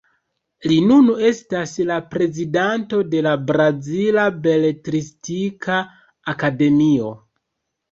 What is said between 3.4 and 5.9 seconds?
Brazila Beletristika